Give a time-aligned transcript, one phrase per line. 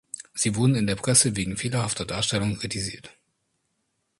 [0.33, 3.15] Sie wurden in der Presse wegen fehlerhafter Darstellungen kritisiert.